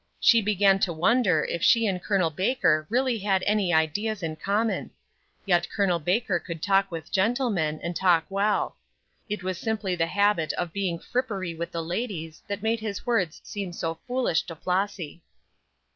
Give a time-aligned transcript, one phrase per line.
[0.19, 2.31] She began to wonder if she and Col.
[2.31, 4.89] Baker really had any ideas in common;
[5.45, 5.99] yet Col.
[5.99, 8.77] Baker could talk with gentlemen, and talk well.
[9.29, 13.41] It was simply the habit of being frippery with the ladies that made his words
[13.43, 15.21] seem so foolish to Flossy.